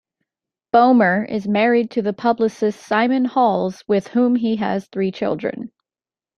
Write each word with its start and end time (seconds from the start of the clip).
Bomer 0.73 1.29
is 1.29 1.47
married 1.47 1.91
to 1.91 2.01
the 2.01 2.11
publicist 2.11 2.79
Simon 2.79 3.23
Halls 3.25 3.83
with 3.87 4.07
whom 4.07 4.35
he 4.35 4.55
has 4.55 4.87
three 4.87 5.11
children. 5.11 5.71